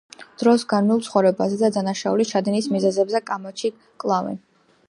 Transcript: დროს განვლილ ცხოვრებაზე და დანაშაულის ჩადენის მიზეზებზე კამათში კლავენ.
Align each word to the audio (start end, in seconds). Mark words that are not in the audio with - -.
დროს 0.43 0.63
განვლილ 0.71 1.03
ცხოვრებაზე 1.07 1.59
და 1.59 1.69
დანაშაულის 1.77 2.31
ჩადენის 2.33 2.73
მიზეზებზე 2.77 3.25
კამათში 3.31 3.73
კლავენ. 4.05 4.43